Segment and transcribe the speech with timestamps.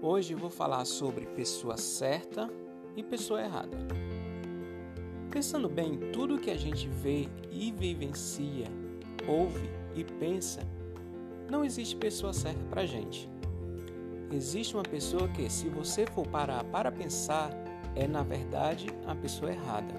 [0.00, 2.48] Hoje vou falar sobre pessoa certa
[2.94, 3.76] e pessoa errada.
[5.28, 8.66] Pensando bem, tudo que a gente vê e vivencia,
[9.26, 10.60] ouve e pensa,
[11.50, 13.28] não existe pessoa certa para gente.
[14.30, 17.50] Existe uma pessoa que, se você for parar para pensar,
[17.96, 19.94] é na verdade a pessoa errada,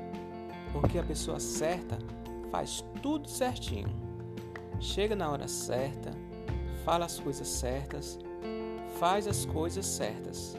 [0.72, 1.98] porque a pessoa certa
[2.50, 3.90] faz tudo certinho,
[4.80, 6.12] chega na hora certa,
[6.84, 8.20] fala as coisas certas
[9.00, 10.56] faz as coisas certas,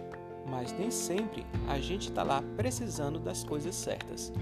[0.46, 4.32] mas nem sempre a gente está lá precisando das coisas certas.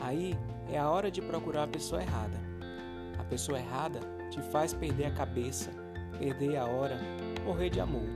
[0.00, 0.38] Aí
[0.70, 2.38] é a hora de procurar a pessoa errada.
[3.18, 4.00] A pessoa errada
[4.30, 5.70] te faz perder a cabeça,
[6.18, 7.00] perder a hora,
[7.44, 8.08] morrer de amor.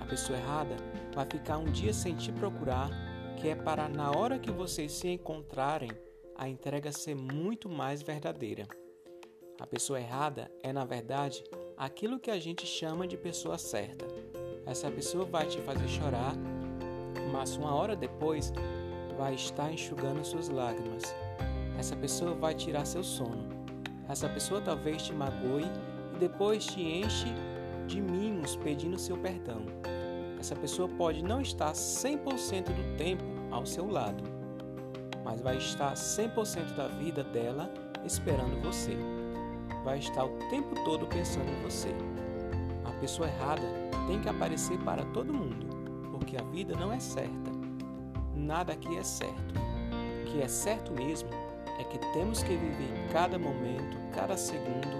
[0.00, 0.76] A pessoa errada
[1.14, 2.90] vai ficar um dia sem te procurar,
[3.38, 5.90] que é para na hora que vocês se encontrarem,
[6.36, 8.66] a entrega ser muito mais verdadeira.
[9.58, 11.42] A pessoa errada é, na verdade,
[11.76, 14.06] aquilo que a gente chama de pessoa certa.
[14.64, 16.34] Essa pessoa vai te fazer chorar,
[17.30, 18.52] mas uma hora depois
[19.16, 21.14] vai estar enxugando suas lágrimas.
[21.78, 23.46] Essa pessoa vai tirar seu sono.
[24.08, 25.64] Essa pessoa talvez te magoe
[26.14, 27.26] e depois te enche
[27.86, 29.62] de mimos pedindo seu perdão.
[30.40, 34.24] Essa pessoa pode não estar 100% do tempo ao seu lado,
[35.22, 37.70] mas vai estar 100% da vida dela
[38.04, 38.96] esperando você
[39.84, 41.88] vai estar o tempo todo pensando em você.
[42.84, 43.62] A pessoa errada
[44.06, 45.66] tem que aparecer para todo mundo,
[46.10, 47.50] porque a vida não é certa.
[48.34, 49.54] Nada aqui é certo.
[50.22, 51.28] O que é certo mesmo
[51.78, 54.96] é que temos que viver cada momento, cada segundo,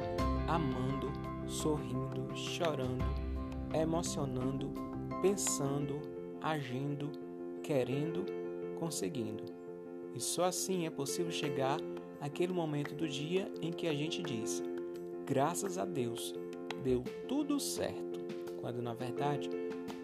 [0.49, 1.11] amando,
[1.47, 3.05] sorrindo, chorando,
[3.73, 4.71] emocionando,
[5.23, 6.01] pensando,
[6.41, 7.11] agindo,
[7.63, 8.25] querendo,
[8.79, 9.45] conseguindo.
[10.15, 11.79] E só assim é possível chegar
[12.21, 14.63] àquele momento do dia em que a gente diz:
[15.27, 16.35] graças a Deus,
[16.83, 18.21] deu tudo certo,
[18.61, 19.51] quando na verdade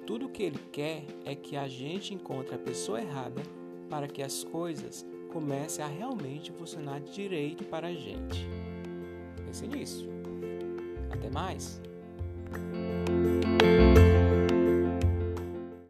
[0.07, 3.43] tudo que Ele quer é que a gente encontre a pessoa errada
[3.89, 8.47] para que as coisas comecem a realmente funcionar direito para a gente.
[9.45, 10.09] Pense nisso.
[11.11, 11.81] Até mais!